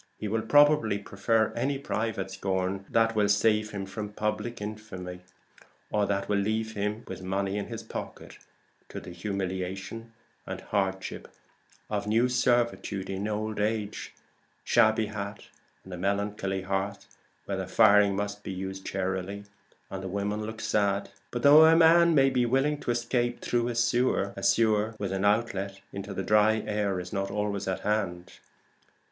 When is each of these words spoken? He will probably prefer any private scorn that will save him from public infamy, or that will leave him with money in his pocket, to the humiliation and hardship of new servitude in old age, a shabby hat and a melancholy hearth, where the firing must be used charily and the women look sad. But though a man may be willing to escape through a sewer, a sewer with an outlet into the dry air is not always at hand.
He 0.17 0.27
will 0.27 0.41
probably 0.41 0.97
prefer 0.97 1.53
any 1.55 1.77
private 1.77 2.31
scorn 2.31 2.85
that 2.89 3.15
will 3.15 3.29
save 3.29 3.69
him 3.69 3.85
from 3.85 4.09
public 4.13 4.59
infamy, 4.59 5.21
or 5.91 6.07
that 6.07 6.27
will 6.27 6.39
leave 6.39 6.73
him 6.73 7.03
with 7.07 7.21
money 7.21 7.55
in 7.55 7.67
his 7.67 7.83
pocket, 7.83 8.39
to 8.89 8.99
the 8.99 9.11
humiliation 9.11 10.11
and 10.47 10.59
hardship 10.61 11.27
of 11.87 12.07
new 12.07 12.29
servitude 12.29 13.11
in 13.11 13.27
old 13.27 13.59
age, 13.59 14.11
a 14.17 14.19
shabby 14.63 15.05
hat 15.05 15.43
and 15.83 15.93
a 15.93 15.97
melancholy 15.97 16.63
hearth, 16.63 17.05
where 17.45 17.57
the 17.57 17.67
firing 17.67 18.15
must 18.15 18.41
be 18.41 18.51
used 18.51 18.83
charily 18.83 19.43
and 19.91 20.01
the 20.01 20.07
women 20.07 20.41
look 20.47 20.61
sad. 20.61 21.11
But 21.29 21.43
though 21.43 21.63
a 21.63 21.75
man 21.75 22.15
may 22.15 22.31
be 22.31 22.47
willing 22.47 22.79
to 22.79 22.89
escape 22.89 23.39
through 23.41 23.67
a 23.67 23.75
sewer, 23.75 24.33
a 24.35 24.41
sewer 24.41 24.95
with 24.97 25.11
an 25.11 25.25
outlet 25.25 25.79
into 25.93 26.11
the 26.11 26.23
dry 26.23 26.63
air 26.65 26.99
is 26.99 27.13
not 27.13 27.29
always 27.29 27.67
at 27.67 27.81
hand. 27.81 28.33